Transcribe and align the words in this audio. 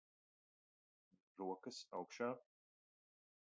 Rokas 1.43 1.83
augšā. 1.99 2.33